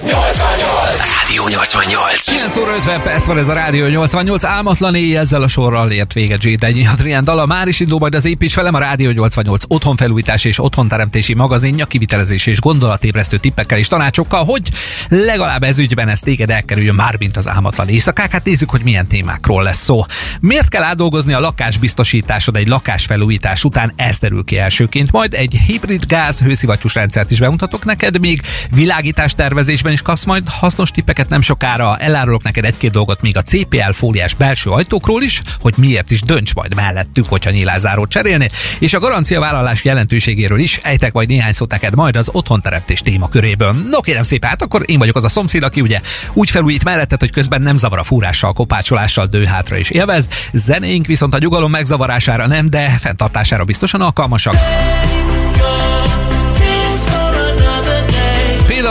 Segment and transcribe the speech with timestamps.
[0.00, 1.21] 88!
[1.32, 2.24] Rádió 88.
[2.24, 4.44] 9 óra 50 perc van ez a Rádió 88.
[4.44, 7.46] Álmatlan éj ezzel a sorral ért véget Zsédenyi Adrián Dala.
[7.46, 12.46] Már is indul majd az építs velem a Rádió 88 otthonfelújítás és otthonteremtési magazinja, kivitelezés
[12.46, 14.62] és gondolatébresztő tippekkel és tanácsokkal, hogy
[15.08, 18.30] legalább ez ügyben ez téged elkerüljön már, mint az álmatlan éjszakák.
[18.30, 20.04] Hát nézzük, hogy milyen témákról lesz szó.
[20.40, 23.92] Miért kell átdolgozni a lakásbiztosításod egy lakásfelújítás után?
[23.96, 25.12] Ez derül ki elsőként.
[25.12, 28.40] Majd egy hibrid gáz hőszivattyús rendszert is bemutatok neked, még
[28.70, 31.96] világítás tervezésben is kapsz majd hasznos tippeket nem sokára.
[31.98, 36.54] Elárulok neked egy-két dolgot még a CPL fóliás belső ajtókról is, hogy miért is dönts
[36.54, 41.70] majd mellettük, hogyha nyilázárót cserélni, és a garancia vállalás jelentőségéről is ejtek majd néhány szót
[41.70, 43.72] neked majd az otthonteremtés témaköréből.
[43.90, 46.00] No kérem szépen, hát akkor én vagyok az a szomszéd, aki ugye
[46.32, 50.32] úgy felújít melletted, hogy közben nem zavar a fúrással, kopácsolással, dőhátra is élvezd.
[50.52, 54.54] Zenéink viszont a nyugalom megzavarására nem, de fenntartására biztosan alkalmasak.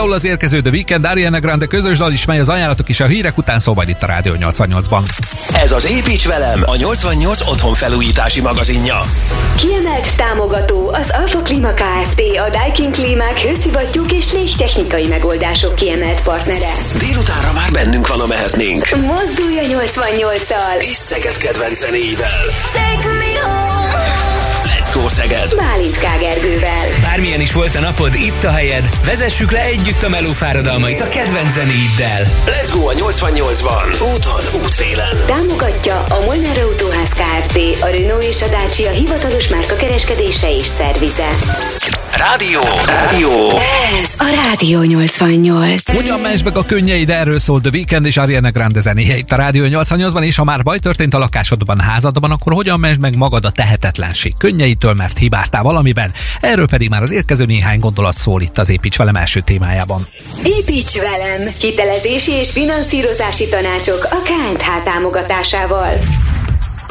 [0.02, 3.06] Például az érkező The Weekend, Ariana Grande közös dal is, mely az ajánlatok is a
[3.06, 5.02] hírek után szó majd itt a Rádió 88-ban.
[5.52, 9.00] Ez az Építs velem, a 88 otthon felújítási magazinja.
[9.56, 12.22] Kiemelt támogató az Alfa Klima Kft.
[12.46, 16.70] A Daikin Klímák hőszivattyúk és légtechnikai megoldások kiemelt partnere.
[16.98, 18.88] Délutánra már bennünk van a mehetnénk.
[18.90, 20.82] Mozdulj a 88-al!
[20.90, 22.40] És Szeged kedvenc zenéivel.
[22.72, 23.21] Take me home!
[24.94, 25.54] Go Szeged!
[25.56, 26.86] Bálint Kágergővel.
[27.02, 28.88] Bármilyen is volt a napod, itt a helyed.
[29.04, 32.22] Vezessük le együtt a meló fáradalmait a kedvenc zenéiddel.
[32.46, 34.14] Let's go a 88-ban.
[34.14, 35.16] Úton, útfélen.
[35.26, 37.82] Támogatja a Molnár Autóház Kft.
[37.82, 41.28] A Renault és a Dacia hivatalos márka kereskedése és szervize.
[42.16, 42.60] Rádió.
[42.86, 43.30] Rádió.
[44.00, 45.94] Ez a Rádió 88.
[45.94, 49.36] Hogyan menj meg a könnyeid, erről szól The Weekend és Ariana Grande zenéje itt a
[49.36, 53.44] Rádió 88-ban, és ha már baj történt a lakásodban, házadban, akkor hogyan menj meg magad
[53.44, 54.34] a tehetetlenség
[54.82, 56.12] könnyeitől, mert hibáztál valamiben?
[56.40, 60.06] Erről pedig már az érkező néhány gondolat szól itt az Építs velem első témájában.
[60.44, 61.54] Építs velem!
[61.60, 65.92] Hitelezési és finanszírozási tanácsok a KNH támogatásával.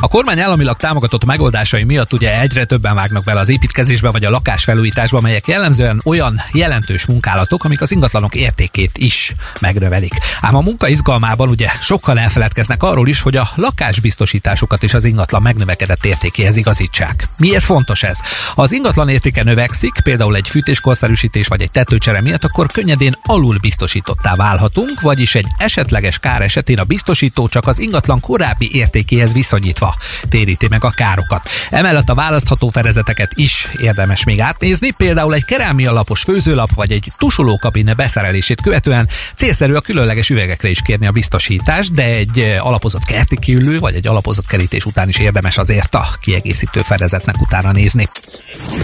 [0.03, 4.29] A kormány államilag támogatott megoldásai miatt ugye egyre többen vágnak bele az építkezésbe vagy a
[4.29, 10.13] lakásfelújításba, melyek jellemzően olyan jelentős munkálatok, amik az ingatlanok értékét is megnövelik.
[10.41, 15.41] Ám a munka izgalmában ugye sokkal elfeledkeznek arról is, hogy a lakásbiztosításokat is az ingatlan
[15.41, 17.27] megnövekedett értékéhez igazítsák.
[17.37, 18.19] Miért fontos ez?
[18.55, 23.57] Ha az ingatlan értéke növekszik, például egy fűtéskorszerűsítés vagy egy tetőcsere miatt, akkor könnyedén alul
[23.61, 29.90] biztosítottá válhatunk, vagyis egy esetleges kár esetén a biztosító csak az ingatlan korábbi értékéhez viszonyítva
[30.29, 31.49] téríti meg a károkat.
[31.69, 37.11] Emellett a választható fedezeteket is érdemes még átnézni, például egy kerámia lapos főzőlap vagy egy
[37.17, 43.03] tusolókabine beszerelését követően célszerű a különleges üvegekre is kérni a biztosítást, de egy eh, alapozott
[43.03, 48.09] kerti kiülő vagy egy alapozott kerítés után is érdemes azért a kiegészítő fedezetnek utána nézni.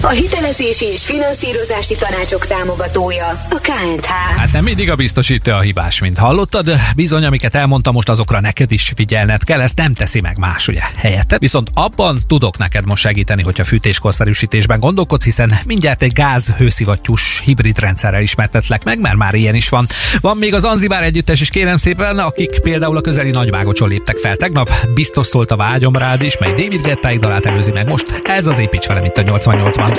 [0.02, 4.08] A hitelezési és finanszírozási tanácsok támogatója a KNH.
[4.38, 6.72] Hát nem mindig a biztosítő a hibás, mint hallottad.
[6.96, 10.82] Bizony, amiket elmondtam most, azokra neked is figyelned kell, ezt nem teszi meg más, ugye,
[10.96, 11.38] helyette.
[11.38, 17.80] Viszont abban tudok neked most segíteni, hogyha fűtéskorszerűsítésben gondolkodsz, hiszen mindjárt egy gáz hőszivattyús hibrid
[17.80, 19.88] rendszerrel ismertetlek meg, mert már ilyen is van.
[20.22, 24.36] Van még az Anzibár együttes is kérem szépen, akik például a közeli nagyvágocson léptek fel
[24.36, 24.72] tegnap.
[24.94, 28.22] Biztos szólt a vágyom rád is, mely David Gettáig dalát előzi meg most.
[28.24, 29.24] Ez az építs velem itt a
[29.58, 29.96] 88-ban.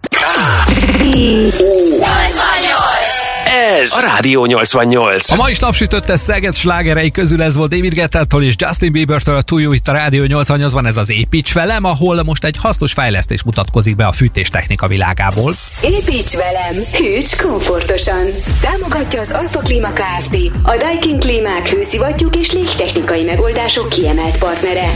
[3.80, 5.30] Ez a Rádió 88.
[5.30, 9.42] A mai is napsütötte Szeged slágerei közül ez volt David Gettától és Justin Biebertől a
[9.42, 13.42] túl jó itt a Rádió 88-ban ez az Építs velem, ahol most egy hasznos fejlesztés
[13.42, 15.54] mutatkozik be a fűtéstechnika világából.
[15.82, 16.84] Építs velem!
[16.92, 18.26] Hűts komfortosan!
[18.60, 20.36] Támogatja az Alfa Klima Kft.
[20.62, 24.90] A Daikin Klímák hőszivattyúk és légtechnikai megoldások kiemelt partnere.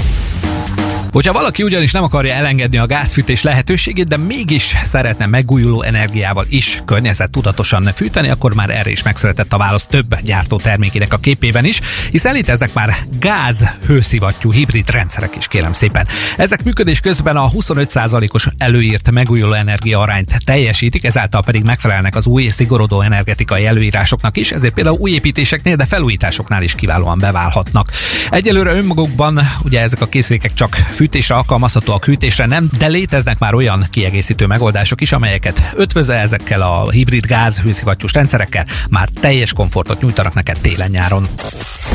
[1.12, 6.82] Hogyha valaki ugyanis nem akarja elengedni a gázfűtés lehetőségét, de mégis szeretne megújuló energiával is
[6.84, 11.80] környezettudatosan fűteni, akkor már erre is megszületett a válasz több gyártó termékének a képében is,
[12.10, 16.06] hiszen léteznek már gáz hőszivattyú hibrid rendszerek is, kérem szépen.
[16.36, 22.48] Ezek működés közben a 25%-os előírt megújuló energia arányt teljesítik, ezáltal pedig megfelelnek az új
[22.48, 27.90] szigorodó energetikai előírásoknak is, ezért például új építéseknél, de felújításoknál is kiválóan beválhatnak.
[28.30, 33.86] Egyelőre önmagukban ugye ezek a készülékek csak fűtésre alkalmazhatóak, hűtésre nem, de léteznek már olyan
[33.90, 40.34] kiegészítő megoldások is, amelyeket ötvözve ezekkel a hibrid gáz hőszivattyús rendszerekkel már teljes komfortot nyújtanak
[40.34, 41.26] neked télen-nyáron.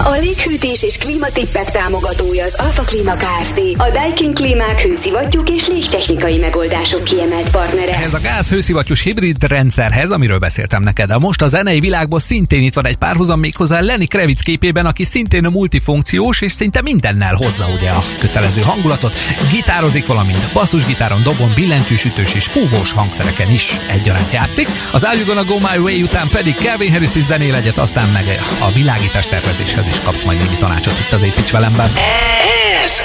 [0.04, 3.62] A léghűtés és klímatippek támogatója az Alfa Klíma Kft.
[3.78, 7.98] A Daikin Klímák hőszivattyúk és légtechnikai megoldások kiemelt partnere.
[8.04, 11.08] Ez a gáz hőszivattyús hibrid rendszerhez, amiről beszéltem neked.
[11.08, 15.04] De most a zenei világból szintén itt van egy párhuzam méghozzá Lenny Kravitz képében, aki
[15.04, 18.62] szintén a multifunkciós és szinte mindennel hozza ugye a kötelező
[18.98, 19.50] hangulatot.
[19.52, 24.68] Gitározik, valamint basszusgitáron, dobon, billentyűsütős és fúvós hangszereken is egyaránt játszik.
[24.92, 28.10] Az Are You Gonna Go My Way után pedig Calvin Harris is zenél egyet, aztán
[28.10, 31.92] meg a világítás tervezéshez is kapsz majd némi tanácsot itt az Építs velemben.
[32.84, 33.02] Ez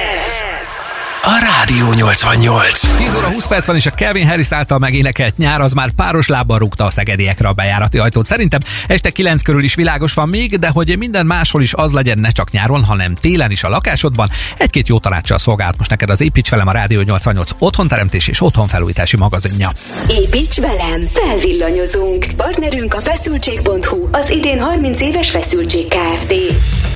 [1.25, 2.97] a Rádió 88.
[2.97, 6.29] 10 óra 20 perc van, és a Kevin Harris által megénekelt nyár az már páros
[6.29, 8.27] lábbal rúgta a szegediekre a bejárati ajtót.
[8.27, 12.19] Szerintem este 9 körül is világos van még, de hogy minden máshol is az legyen,
[12.19, 14.29] ne csak nyáron, hanem télen is a lakásodban.
[14.57, 19.17] Egy-két jó tanácssal szolgált most neked az Építs velem a Rádió 88 otthonteremtés és otthonfelújítási
[19.17, 19.71] magazinja.
[20.09, 22.27] Építs velem, felvillanyozunk.
[22.37, 26.35] Partnerünk a feszültség.hu, az idén 30 éves feszültség Kft.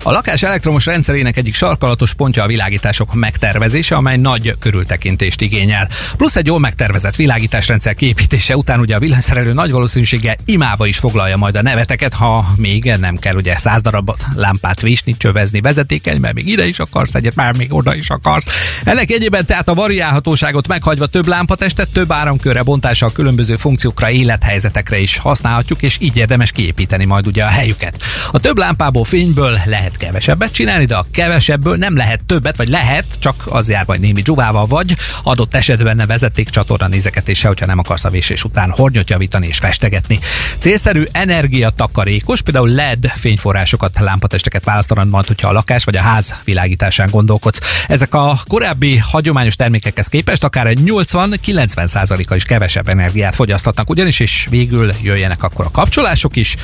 [0.06, 5.88] A lakás elektromos rendszerének egyik sarkalatos pontja a világítások megtervezése, amely nagy körültekintést igényel.
[6.16, 11.36] Plusz egy jól megtervezett világításrendszer kiépítése után ugye a villanyszerelő nagy valószínűséggel imába is foglalja
[11.36, 16.34] majd a neveteket, ha még nem kell ugye száz darab lámpát visni, csövezni, vezetékelni, mert
[16.34, 18.78] még ide is akarsz egyet, már még oda is akarsz.
[18.84, 25.18] Ennek egyében tehát a variálhatóságot meghagyva több lámpatestet, több áramkörre bontással különböző funkciókra, élethelyzetekre is
[25.18, 28.02] használhatjuk, és így érdemes kiépíteni majd ugye a helyüket.
[28.30, 33.04] A több lámpából fényből lehet kevesebbet csinálni, de a kevesebből nem lehet többet, vagy lehet,
[33.18, 37.78] csak az jár majd némi dzsuvával, vagy adott esetben ne vezeték csatorna nézegetése, hogyha nem
[37.78, 40.18] akarsz a vésés után hornyot javítani és festegetni.
[40.58, 47.08] Célszerű energiatakarékos, például LED fényforrásokat, lámpatesteket választanod majd, hogyha a lakás vagy a ház világításán
[47.10, 47.84] gondolkodsz.
[47.88, 54.20] Ezek a korábbi hagyományos termékekhez képest akár egy 80-90 a is kevesebb energiát fogyasztatnak, ugyanis
[54.20, 56.56] és végül jöjjenek akkor a kapcsolások is.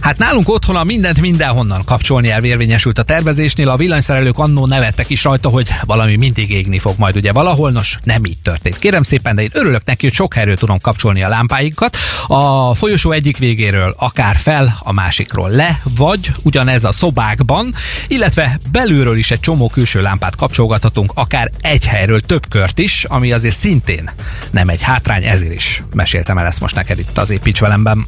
[0.00, 5.10] Hát nálunk otthon a mindent mindenhonnan kapcsolni elv érvényesült a tervezésnél, a villanyszerelők annó nevettek
[5.10, 8.78] is rajta, hogy valami mindig égni fog majd ugye valahol, nos nem így történt.
[8.78, 11.96] Kérem szépen, de én örülök neki, hogy sok helyről tudom kapcsolni a lámpáinkat.
[12.26, 17.74] A folyosó egyik végéről akár fel, a másikról le, vagy ugyanez a szobákban,
[18.08, 23.32] illetve belülről is egy csomó külső lámpát kapcsolgathatunk, akár egy helyről több kört is, ami
[23.32, 24.10] azért szintén
[24.50, 28.06] nem egy hátrány, ezért is meséltem el ezt most neked itt az építs velemben.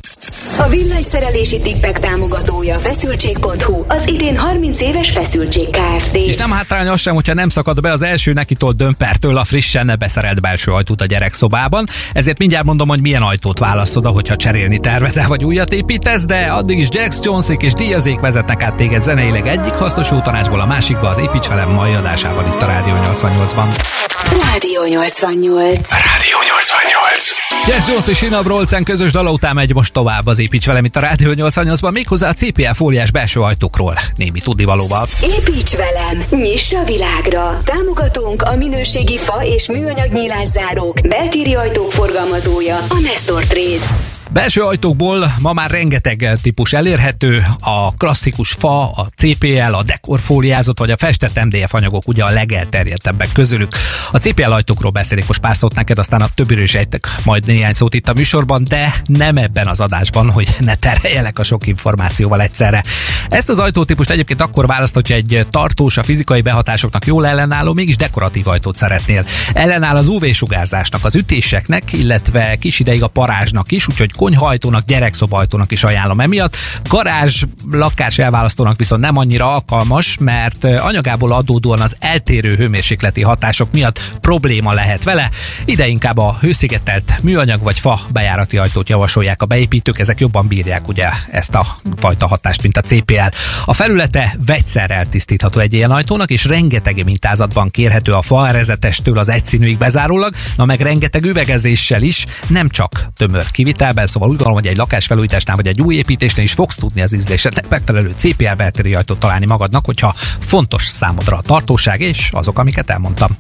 [0.58, 6.14] A villanyszerelési tippek támogatója feszültség.hu, az idén 30 éves feszültség Kft.
[6.14, 9.94] És nem hátrány az sem, hogyha nem szakad be az első nekitól dömpertől a frissen
[9.98, 11.88] beszerelt belső ajtót a gyerekszobában.
[12.12, 16.78] Ezért mindjárt mondom, hogy milyen ajtót választod, hogyha cserélni tervezel vagy újat építesz, de addig
[16.78, 21.18] is Jax Jonesék és Diazék vezetnek át téged zeneileg egyik hasznos tanácsból a másikba az
[21.18, 24.19] Építs velem mai adásában itt a Rádió 88-ban.
[24.30, 25.88] Rádió 88.
[25.90, 27.30] Rádió 88.
[27.66, 30.96] Jess Jones és Ina Brolcen közös dala után megy most tovább az Építs velem itt
[30.96, 33.94] a Rádió 88-ban, méghozzá a CPL fóliás belső ajtókról.
[34.16, 35.08] Némi tudnivalóval.
[35.38, 37.60] Építs velem, nyiss a világra!
[37.64, 44.09] Támogatunk a minőségi fa és műanyag nyílászárók, beltéri ajtók forgalmazója, a Nestor Trade.
[44.32, 50.90] Belső ajtókból ma már rengeteg típus elérhető, a klasszikus fa, a CPL, a dekorfóliázott vagy
[50.90, 53.74] a festett MDF anyagok ugye a legelterjedtebbek közülük.
[54.12, 57.72] A CPL ajtókról beszélik most pár szót neked, aztán a többiről is ejtek majd néhány
[57.72, 62.40] szót itt a műsorban, de nem ebben az adásban, hogy ne terheljelek a sok információval
[62.40, 62.82] egyszerre.
[63.28, 67.96] Ezt az ajtótípust egyébként akkor választ, hogyha egy tartós, a fizikai behatásoknak jól ellenálló, mégis
[67.96, 69.22] dekoratív ajtót szeretnél.
[69.52, 75.84] Ellenáll az UV-sugárzásnak, az ütéseknek, illetve kis ideig a parázsnak is, úgyhogy konyhajtónak, gyerekszobajtónak is
[75.84, 76.56] ajánlom emiatt.
[76.88, 84.00] Garázs lakás elválasztónak viszont nem annyira alkalmas, mert anyagából adódóan az eltérő hőmérsékleti hatások miatt
[84.20, 85.30] probléma lehet vele.
[85.64, 90.88] Ide inkább a hőszigetelt műanyag vagy fa bejárati ajtót javasolják a beépítők, ezek jobban bírják
[90.88, 93.36] ugye ezt a fajta hatást, mint a CPL.
[93.64, 99.28] A felülete vegyszerrel tisztítható egy ilyen ajtónak, és rengeteg mintázatban kérhető a fa erezetestől az
[99.28, 104.70] egyszínűig bezárólag, na meg rengeteg üvegezéssel is, nem csak tömör kivitelben, szóval úgy gondolom, hogy
[104.70, 109.18] egy lakásfelújításnál vagy egy új építésnél is fogsz tudni az ízléset megfelelő CPL beltéri ajtót
[109.18, 113.36] találni magadnak, hogyha fontos számodra a tartóság és azok, amiket elmondtam.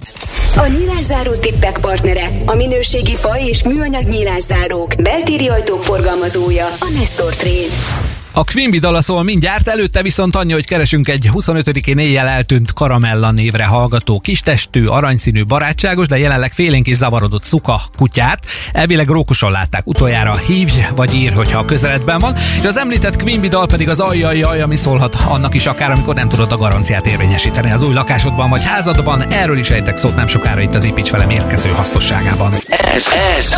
[0.56, 7.36] A nyílászáró tippek partnere, a minőségi fa és műanyag nyílászárók, beltéri ajtók forgalmazója, a Nestor
[7.36, 8.09] Trade.
[8.32, 13.30] A Quimby dala szól mindjárt, előtte viszont annyi, hogy keresünk egy 25-én éjjel eltűnt Karamella
[13.30, 18.38] névre hallgató kistestű, aranyszínű, barátságos, de jelenleg félénk is zavarodott szuka kutyát.
[18.72, 22.36] Elvileg rókuson látták utoljára, hívj vagy ír, hogyha a közeledben van.
[22.58, 26.28] És az említett Quimby dal pedig az ajjaj, ami szólhat annak is akár, amikor nem
[26.28, 29.22] tudod a garanciát érvényesíteni az új lakásodban vagy házadban.
[29.22, 32.52] Erről is ejtek szót nem sokára itt az Ipics velem érkező hasznosságában.
[32.68, 33.06] Ez,
[33.36, 33.52] ez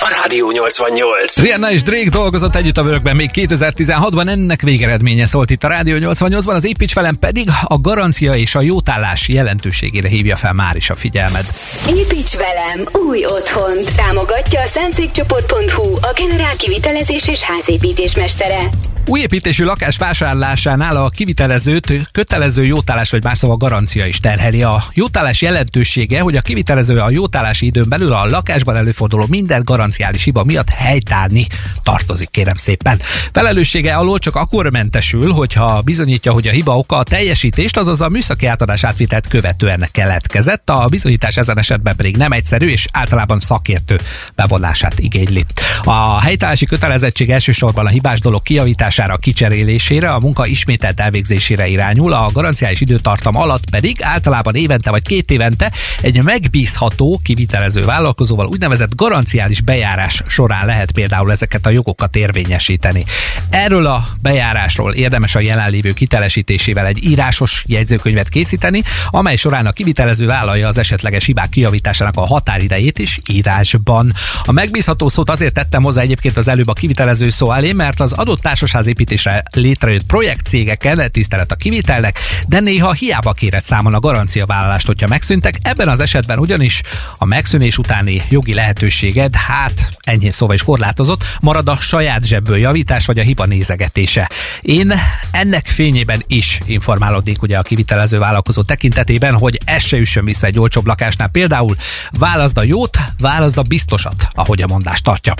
[0.00, 1.40] a Rádió 88.
[1.40, 5.68] Rihanna és Drake dolgozott együtt a vörökben még 2016 2016-ban ennek végeredménye szólt itt a
[5.68, 10.76] Rádió 88-ban, az építs velem pedig a garancia és a jótállás jelentőségére hívja fel már
[10.76, 11.44] is a figyelmed.
[11.88, 13.76] Építs velem új otthon.
[13.96, 18.87] Támogatja a szentszékcsoport.hu, a generál kivitelezés és házépítés mestere.
[19.08, 24.62] Új építésű lakás vásárlásánál a kivitelezőt kötelező jótállás vagy más szóval garancia is terheli.
[24.62, 30.24] A jótállás jelentősége, hogy a kivitelező a jótállási időn belül a lakásban előforduló minden garanciális
[30.24, 31.46] hiba miatt helytállni
[31.82, 33.00] tartozik, kérem szépen.
[33.32, 38.08] Felelőssége alól csak akkor mentesül, hogyha bizonyítja, hogy a hiba oka a teljesítést, azaz a
[38.08, 40.70] műszaki átadás átvitelt követően keletkezett.
[40.70, 43.98] A bizonyítás ezen esetben pedig nem egyszerű és általában szakértő
[44.34, 45.44] bevonását igényli.
[45.82, 52.12] A helytállási kötelezettség elsősorban a hibás dolog kijavítása javítására, kicserélésére, a munka ismételt elvégzésére irányul,
[52.12, 58.94] a garanciális időtartam alatt pedig általában évente vagy két évente egy megbízható kivitelező vállalkozóval úgynevezett
[58.94, 63.04] garanciális bejárás során lehet például ezeket a jogokat érvényesíteni.
[63.50, 70.26] Erről a bejárásról érdemes a jelenlévő kitelesítésével egy írásos jegyzőkönyvet készíteni, amely során a kivitelező
[70.26, 74.12] vállalja az esetleges hibák kijavításának a határidejét is írásban.
[74.44, 78.12] A megbízható szót azért tettem hozzá egyébként az előbb a kivitelező szó elé, mert az
[78.12, 82.18] adott társasház építésre létrejött projektcégeken tisztelet a kivitelnek,
[82.48, 85.54] de néha hiába kérett számon a garanciavállalást, hogyha megszűntek.
[85.62, 86.82] Ebben az esetben ugyanis
[87.18, 93.06] a megszűnés utáni jogi lehetőséged, hát enyhén szóval is korlátozott, marad a saját zsebből javítás
[93.06, 94.30] vagy a hiba nézegetése.
[94.60, 94.94] Én
[95.30, 100.58] ennek fényében is informálódik ugye a kivitelező vállalkozó tekintetében, hogy ez se üssön vissza egy
[100.58, 101.28] olcsóbb lakásnál.
[101.28, 101.76] Például
[102.18, 105.34] válaszd a jót, válaszd a biztosat, ahogy a mondás tartja.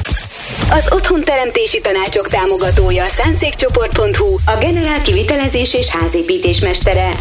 [0.71, 7.13] Az otthonteremtési tanácsok támogatója a Szánszékcsoport.hu, a generál kivitelezés és házépítés mestere.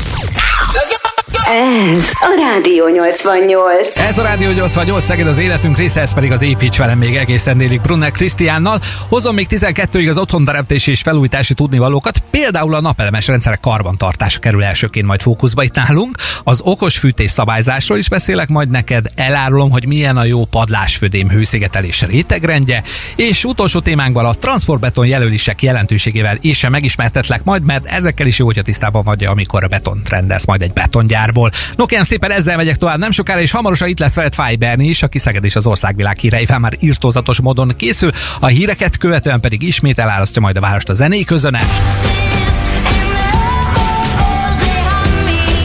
[1.49, 3.97] Ez a Rádió 88.
[3.97, 7.57] Ez a Rádió 88 Szeged az életünk része, ez pedig az építs velem még egészen
[7.57, 8.79] délig Brunner Krisztiánnal.
[9.09, 15.05] Hozom még 12-ig az otthonteremtési és felújítási tudnivalókat, például a napelemes rendszerek karbantartása kerül elsőként
[15.05, 16.15] majd fókuszba itt nálunk.
[16.43, 22.01] Az okos fűtés szabályzásról is beszélek majd neked, elárulom, hogy milyen a jó padlásfödém hőszigetelés
[22.01, 22.83] rétegrendje,
[23.15, 28.63] és utolsó témánkban a transportbeton jelölések jelentőségével is megismertetlek majd, mert ezekkel is jó, hogyha
[28.63, 31.51] tisztában vagy, amikor a betont rendelsz majd egy betongyár Gábor.
[31.75, 35.03] No kérem szépen ezzel megyek tovább nem sokára, és hamarosan itt lesz veled Fiberni is,
[35.03, 39.99] aki Szeged és az országvilág híreivel már írtózatos módon készül, a híreket követően pedig ismét
[39.99, 41.61] elárasztja majd a várost a zené közöne.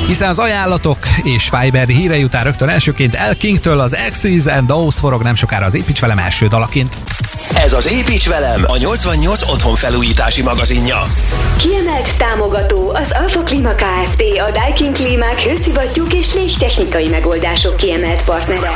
[0.07, 4.99] hiszen az ajánlatok és Fiber hírei után rögtön elsőként El Kingtől az Axis and Those
[4.99, 6.97] forog nem sokára az Építs velem első dalaként.
[7.55, 11.03] Ez az Építs velem, a 88 otthon felújítási magazinja.
[11.59, 14.23] Kiemelt támogató az Alfa Klima Kft.
[14.49, 18.71] A Daikin Klímák hőszivattyúk és légtechnikai megoldások kiemelt partnere.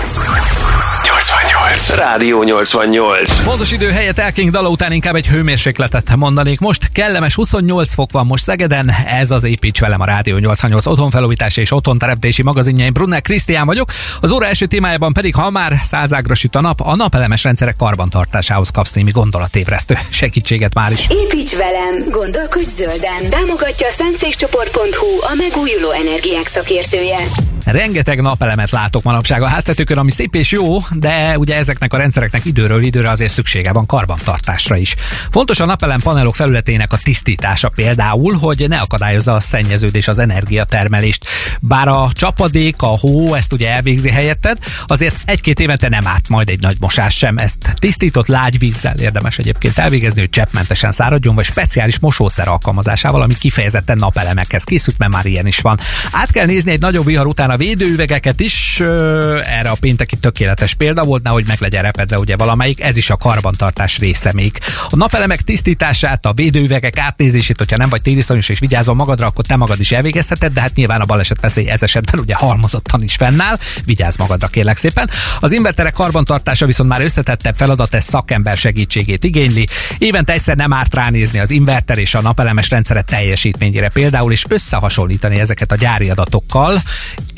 [1.07, 1.95] 88.
[1.97, 3.43] Rádió 88.
[3.43, 6.59] Pontos idő helyett Elking dala után inkább egy hőmérsékletet mondanék.
[6.59, 11.61] Most kellemes 28 fok van most Szegeden, ez az Építs velem a Rádió 88 otthonfelújítási
[11.61, 12.93] és otthonteremtési magazinjaim.
[12.93, 13.93] Brunner Krisztián vagyok.
[14.21, 18.71] Az óra első témájában pedig, ha már százágra süt a nap, a napelemes rendszerek karbantartásához
[18.71, 21.07] kapsz némi gondolatébresztő segítséget már is.
[21.09, 23.31] Építs velem, gondolkodj zölden.
[23.31, 27.19] Támogatja a szentszékcsoport.hu, a megújuló energiák szakértője.
[27.67, 32.45] Rengeteg napelemet látok manapság a háztetőkön, ami szép és jó, de ugye ezeknek a rendszereknek
[32.45, 34.95] időről időre azért szüksége van karbantartásra is.
[35.31, 41.27] Fontos a napelem panelok felületének a tisztítása például, hogy ne akadályozza a szennyeződés az energiatermelést.
[41.61, 46.51] Bár a csapadék, a hó ezt ugye elvégzi helyetted, azért egy-két évente nem árt majd
[46.51, 47.39] egy nagy mosás sem.
[47.39, 53.35] Ezt tisztított lágy vízzel érdemes egyébként elvégezni, hogy cseppmentesen száradjon, vagy speciális mosószer alkalmazásával, ami
[53.35, 55.79] kifejezetten napelemekhez készült, mert már ilyen is van.
[56.13, 61.03] Át kell nézni egy nagyobb vihar után a védőüvegeket is, erre a pénteki tökéletes példa
[61.03, 64.59] volt, nehogy meg legyen repedve ugye valamelyik, ez is a karbantartás része még.
[64.89, 69.57] A napelemek tisztítását, a védőüvegek átnézését, hogyha nem vagy tériszonyos és vigyázol magadra, akkor te
[69.57, 73.57] magad is elvégezheted, de hát nyilván a baleset veszély ez esetben ugye halmozottan is fennáll.
[73.85, 75.11] Vigyázz magadra kérlek szépen.
[75.41, 79.67] Az inverterek karbantartása viszont már összetettebb feladat, ez szakember segítségét igényli.
[79.99, 85.39] Évente egyszer nem árt ránézni az inverter és a napelemes rendszere teljesítményére például, és összehasonlítani
[85.41, 86.83] ezeket a gyári adatokkal.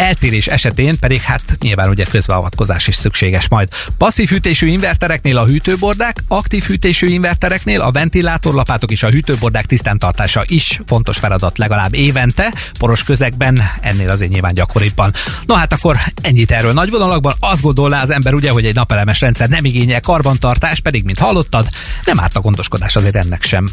[0.08, 3.68] Eltérés esetén pedig hát nyilván ugye közbeavatkozás is szükséges majd.
[3.98, 10.80] Passzív hűtésű invertereknél a hűtőbordák, aktív hűtésű invertereknél a ventilátorlapátok és a hűtőbordák tisztántartása is
[10.86, 15.12] fontos feladat legalább évente, poros közegben ennél azért nyilván gyakoribban.
[15.46, 17.34] No hát akkor ennyit erről nagy vonalakban.
[17.38, 21.66] Azt gondolná az ember ugye, hogy egy napelemes rendszer nem igényel karbantartás, pedig mint hallottad,
[22.04, 23.68] nem árt a gondoskodás azért ennek sem.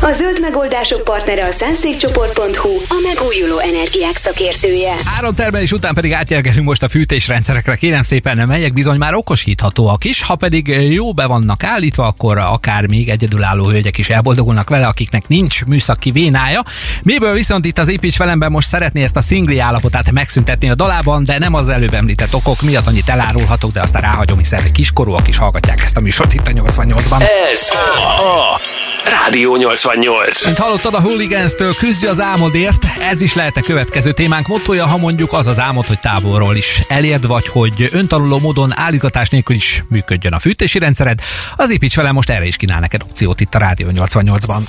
[0.00, 4.94] A zöld megoldások partnere a szánszékcsoport.hu, a megújuló energiák szakértője.
[5.16, 10.34] Áramtermelés Ezután pedig átjelgelünk most a fűtésrendszerekre, kérem szépen, melyek bizony már okosíthatóak is, ha
[10.34, 15.64] pedig jó be vannak állítva, akkor akár még egyedülálló hölgyek is elboldogulnak vele, akiknek nincs
[15.64, 16.62] műszaki vénája.
[17.02, 21.24] Miből viszont itt az építs velemben most szeretné ezt a szingli állapotát megszüntetni a dalában,
[21.24, 25.36] de nem az előbb említett okok miatt annyit elárulhatok, de aztán ráhagyom, hiszen kiskorúak is
[25.36, 27.22] hallgatják ezt a műsort itt a 88-ban.
[27.52, 27.70] Ez
[28.18, 28.60] a
[29.04, 30.44] Rádió 88.
[30.44, 34.96] Mint hallottad a Hooligans-től küzdj az álmodért, ez is lehet a következő témánk mottoja, ha
[34.96, 39.84] mondjuk az az álmod, hogy távolról is elérd, vagy hogy öntanuló módon állítgatás nélkül is
[39.88, 41.20] működjön a fűtési rendszered,
[41.56, 44.60] az építs velem most erre is kínál neked opciót itt a Rádió 88-ban.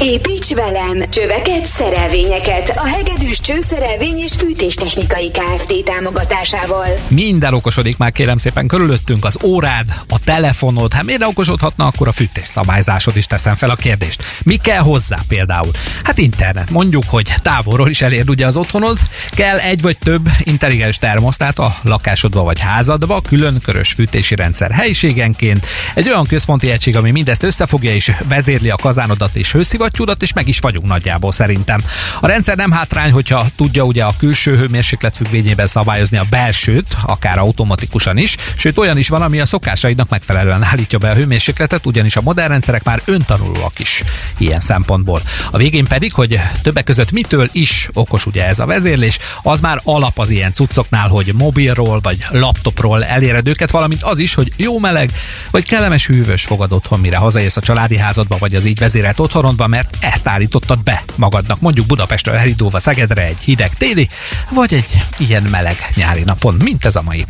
[0.00, 5.84] Építs velem csöveket, szerelvényeket a hegedűs csőszerelvény és fűtéstechnikai Kft.
[5.84, 6.86] támogatásával.
[7.08, 12.12] Minden okosodik már kérem szépen körülöttünk, az órád, a telefonod, hát miért okosodhatna, akkor a
[12.12, 14.24] fűtés szabályzásod is teszem fel a kérdést.
[14.42, 15.70] Mi kell hozzá például?
[16.02, 16.70] Hát internet.
[16.70, 18.98] Mondjuk, hogy távolról is elérd ugye az otthonod,
[19.30, 25.66] kell egy vagy több intelligens termosztát a lakásodba vagy házadba, külön körös fűtési rendszer helyiségenként,
[25.94, 30.48] egy olyan központi egység, ami mindezt összefogja és vezérli a kazánodat és hőszivattyúdat, és meg
[30.48, 31.80] is vagyunk nagyjából szerintem.
[32.20, 37.38] A rendszer nem hátrány, hogyha tudja ugye a külső hőmérséklet függvényében szabályozni a belsőt, akár
[37.38, 42.16] automatikusan is, sőt olyan is van, ami a szokásaidnak megfelelően állítja be a hőmérsékletet, ugyanis
[42.16, 44.02] a modern rendszerek már öntanulóak is
[44.38, 45.22] ilyen szempontból.
[45.50, 49.80] A végén pedig, hogy többek között mitől is okos ugye ez a vezérlés, az már
[49.84, 54.78] alap az ilyen cuccoknál, hogy mobilról vagy laptopról eléred őket, valamint az is, hogy jó
[54.78, 55.12] meleg
[55.50, 59.66] vagy kellemes hűvös fogad otthon, mire hazaérsz a családi házadba vagy az így vezérelt otthonodba,
[59.66, 61.60] mert ezt állítottad be magadnak.
[61.60, 64.08] Mondjuk Budapestről elindulva Szegedre egy hideg téli,
[64.50, 67.24] vagy egy ilyen meleg nyári napon, mint ez a mai.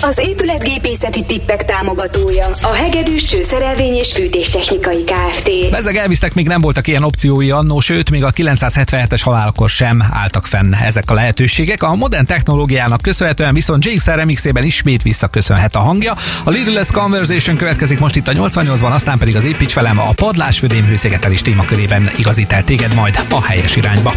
[0.00, 5.70] Az épületgépészeti tippek támogatója a hegedűs csőszerelvény és fűtéstechnikai Kft.
[5.70, 10.46] Bezeg Elvisznek még nem voltak ilyen opciói annó, sőt, még a 977-es halálkor sem álltak
[10.46, 11.82] fenn ezek a lehetőségek.
[11.82, 16.14] A modern technológiának köszönhetően viszont JXR remixében ismét visszaköszönhet a hangja.
[16.44, 20.84] A Lidless Conversation következik most itt a 88-ban, aztán pedig az építs velem a padlásfödém
[20.86, 24.14] hőszigetelés témakörében igazít el téged majd a helyes irányba.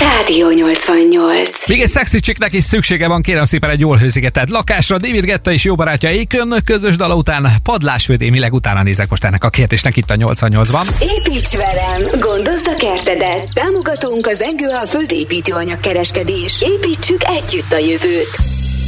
[0.00, 1.68] Rádió 88.
[1.68, 4.98] Még egy szexi csiknek is szüksége van, kérem szépen egy jól hőszigetelt lakásra.
[4.98, 9.48] David Getta és jó barátja Ékön közös dala után padlásfödémileg utána nézek most ennek a
[9.48, 10.86] kérdésnek itt a 88-ban.
[11.00, 13.48] Építs velem, gondozd a kertedet.
[13.52, 15.80] Támogatunk az Engő a földépítőanyag
[16.10, 16.62] kereskedés.
[16.62, 18.38] Építsük együtt a jövőt.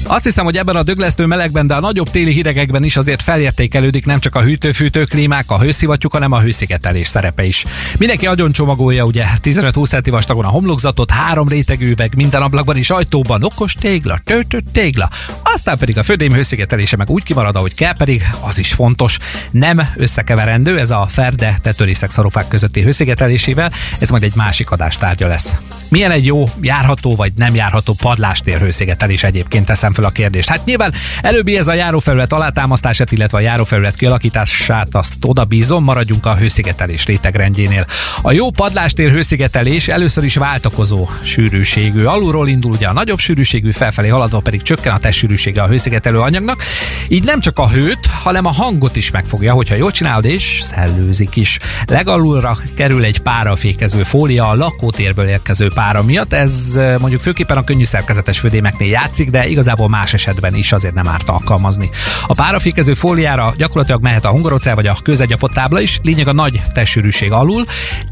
[0.05, 4.07] Azt hiszem, hogy ebben a döglesztő melegben, de a nagyobb téli hidegekben is azért felértékelődik
[4.07, 7.65] nem csak a hűtő-fűtő klímák, a hőszivattyúk, hanem a hőszigetelés szerepe is.
[7.99, 12.91] Mindenki nagyon csomagolja, ugye 15-20 centi vastagon a homlokzatot, három rétegű üveg, minden ablakban is
[12.91, 15.09] ajtóban, okos tégla, töltött tégla.
[15.55, 19.19] Aztán pedig a födém hőszigetelése meg úgy kimarad, ahogy kell, pedig az is fontos.
[19.51, 25.57] Nem összekeverendő, ez a ferde tetőrészek szarofák közötti hőszigetelésével, ez majd egy másik adástárgya lesz.
[25.89, 30.49] Milyen egy jó, járható vagy nem járható padlástér hőszigetelés egyébként teszem fel a kérdést.
[30.49, 36.27] Hát nyilván előbbi ez a járófelület alátámasztását, illetve a járófelület kialakítását, azt oda bízom, maradjunk
[36.27, 37.87] a hőszigetelés rétegrendjénél.
[38.23, 42.05] A jó padlástér hőszigetelés először is váltakozó sűrűségű.
[42.05, 44.99] Alulról indul ugye a nagyobb sűrűségű, felfelé haladva pedig csökken a
[45.39, 46.63] testsűrűsége a hőszigetelő anyagnak.
[47.09, 51.37] Így nem csak a hőt, hanem a hangot is megfogja, hogyha jól csinálod, és szellőzik
[51.37, 51.59] is.
[51.87, 56.33] Legalulra kerül egy párafékező fólia a lakótérből érkező pára miatt.
[56.33, 61.09] Ez mondjuk főképpen a könnyű szerkezetes födémeknél játszik, de igazából más esetben is azért nem
[61.09, 61.91] árt alkalmazni.
[62.27, 66.63] A párafékező fóliára gyakorlatilag mehet a hungarocell vagy a közegyapott tábla is, lényeg a nagy
[66.73, 67.65] testsűrűség alul,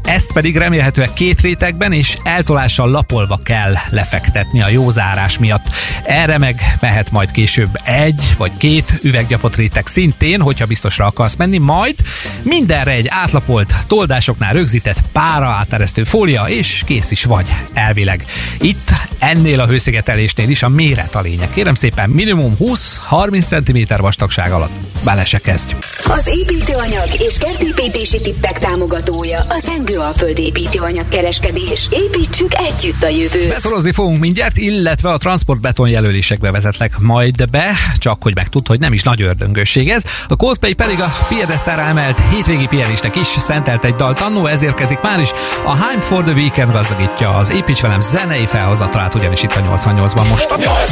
[0.03, 5.65] ezt pedig remélhetőleg két rétegben és eltolással lapolva kell lefektetni a jó zárás miatt.
[6.03, 11.57] Erre meg mehet majd később egy vagy két üveggyapott réteg szintén, hogyha biztosra akarsz menni,
[11.57, 11.95] majd
[12.41, 18.25] mindenre egy átlapolt toldásoknál rögzített pára áteresztő fólia, és kész is vagy elvileg.
[18.61, 21.49] Itt ennél a hőszigetelésnél is a méret a lényeg.
[21.53, 24.71] Kérem szépen, minimum 20-30 cm vastagság alatt
[25.03, 25.75] bele se kezdj.
[26.03, 31.87] Az építőanyag és kertépítési tippek támogatója a Zengő a földépítőanyag kereskedés.
[31.91, 33.49] Építsük együtt a jövőt.
[33.49, 38.93] Betorozni fogunk mindjárt, illetve a transportbeton jelölésekbe vezetlek majd be, csak hogy megtud, hogy nem
[38.93, 40.03] is nagy ördöngösség ez.
[40.27, 45.01] A Coldplay pedig a piedesztára emelt hétvégi pianistnek is szentelt egy dalt annó, ez érkezik
[45.01, 45.29] már is.
[45.65, 50.29] A Heim for the Weekend gazdagítja az Építs velem zenei felhozatalát, ugyanis itt a 88-ban
[50.29, 50.47] most.
[50.57, 50.91] 88.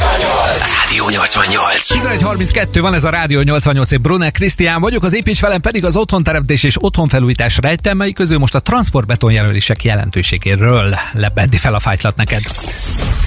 [0.82, 1.88] Rádió 88.
[1.94, 5.96] 11.32 van ez a Rádió 88, én Brunner Krisztián vagyok, az építs velem pedig az
[5.96, 12.42] otthonteremtés és otthonfelújítás rejtelmei közül most a transportbeton jelölések jelentőségéről lebendi fel a fájtlat neked.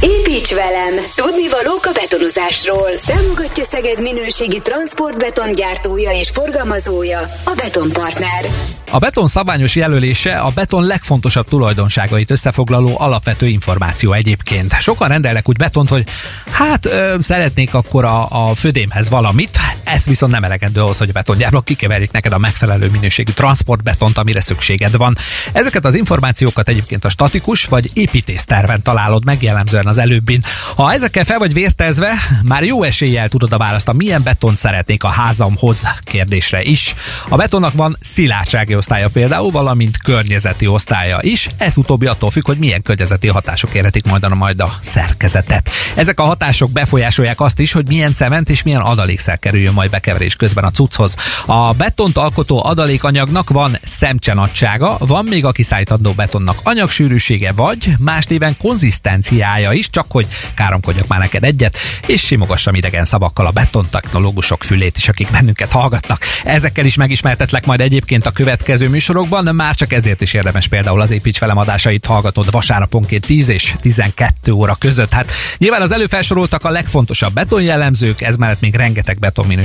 [0.00, 0.94] Építs velem!
[1.14, 2.77] Tudni valók a betonozásról.
[3.06, 8.44] Támogatja Szeged minőségi transportbeton gyártója és forgalmazója a Betonpartner.
[8.90, 14.80] A beton szabványos jelölése a beton legfontosabb tulajdonságait összefoglaló alapvető információ egyébként.
[14.80, 16.04] Sokan rendelnek úgy betont, hogy
[16.50, 19.56] hát ö, szeretnék akkor a, a födémhez valamit,
[19.88, 24.40] ez viszont nem elegendő ahhoz, hogy a betongyárban kikeverjék neked a megfelelő minőségű transportbetont, amire
[24.40, 25.16] szükséged van.
[25.52, 30.42] Ezeket az információkat egyébként a statikus vagy építészterven találod meg jellemzően az előbbin.
[30.76, 35.04] Ha ezekkel fel vagy vértezve, már jó eséllyel tudod a választ a milyen betont szeretnék
[35.04, 36.94] a házamhoz kérdésre is.
[37.28, 41.48] A betonnak van szilárdsági osztálya például, valamint környezeti osztálya is.
[41.56, 45.70] Ez utóbbi attól függ, hogy milyen környezeti hatások érhetik majd a, majd a szerkezetet.
[45.94, 50.34] Ezek a hatások befolyásolják azt is, hogy milyen cement és milyen adalékszer kerüljön majd bekeverés
[50.34, 51.16] közben a cucchoz.
[51.46, 58.56] A betont alkotó adalékanyagnak van szemcsenadsága, van még a kiszállítandó betonnak anyagsűrűsége, vagy más néven
[58.62, 64.64] konzisztenciája is, csak hogy káromkodjak már neked egyet, és simogassam idegen szavakkal a beton technológusok
[64.64, 66.22] fülét is, akik bennünket hallgatnak.
[66.44, 71.10] Ezekkel is megismertetlek majd egyébként a következő műsorokban, már csak ezért is érdemes például az
[71.10, 75.12] Építs velem adásait hallgatod vasárnaponként 10 és 12 óra között.
[75.12, 79.18] Hát nyilván az előfelsoroltak a legfontosabb betonjellemzők, ez mellett még rengeteg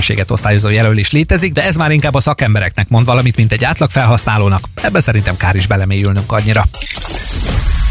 [0.03, 3.89] betonminőséget osztályozó jelölés létezik, de ez már inkább a szakembereknek mond valamit, mint egy átlag
[3.89, 4.61] felhasználónak.
[4.81, 6.63] Ebbe szerintem kár is belemélyülnünk annyira.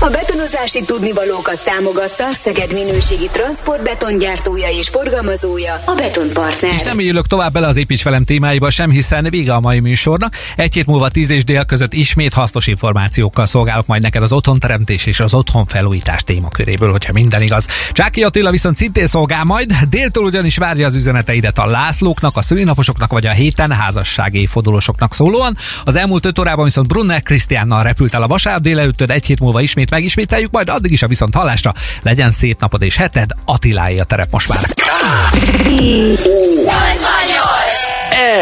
[0.02, 6.74] A betonozási tudnivalókat támogatta Szeged minőségi transportbetongyártója és forgalmazója, a Betonpartner.
[6.74, 10.34] És nem élök tovább bele az építs velem témáiba sem, hiszen vége a mai műsornak.
[10.56, 15.06] Egy hét múlva 10 és dél között ismét hasznos információkkal szolgálok majd neked az otthonteremtés
[15.06, 17.66] és az otthon felújítás témaköréből, hogyha minden igaz.
[17.92, 23.12] Csáki Attila viszont szintén szolgál majd, déltől ugyanis várja az üzeneteidet a Lászlóknak, a szülinaposoknak
[23.12, 25.56] vagy a héten házassági fordulósoknak szólóan.
[25.84, 29.60] Az elmúlt öt órában viszont Brunner Krisztiánnal repült el a vasárnap délelőttöd, egy hét múlva
[29.60, 31.72] ismét megismételjük, majd addig is a viszont hallásra.
[32.02, 34.64] Legyen szép napod és heted, Attilái a terep most már.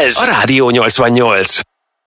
[0.05, 1.70] Ez a Rádió 88.